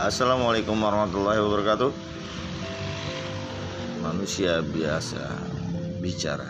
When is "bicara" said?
6.00-6.48